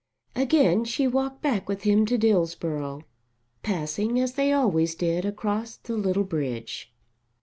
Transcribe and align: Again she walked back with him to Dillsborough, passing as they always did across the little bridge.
Again 0.35 0.83
she 0.83 1.05
walked 1.07 1.43
back 1.43 1.69
with 1.69 1.83
him 1.83 2.07
to 2.07 2.17
Dillsborough, 2.17 3.03
passing 3.61 4.19
as 4.19 4.33
they 4.33 4.51
always 4.51 4.95
did 4.95 5.25
across 5.25 5.77
the 5.77 5.95
little 5.95 6.23
bridge. 6.23 6.91